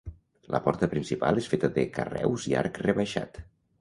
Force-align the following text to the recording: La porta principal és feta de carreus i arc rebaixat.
La 0.53 0.61
porta 0.67 0.87
principal 0.93 1.41
és 1.41 1.49
feta 1.51 1.71
de 1.75 1.85
carreus 1.99 2.49
i 2.53 2.57
arc 2.63 2.81
rebaixat. 2.89 3.39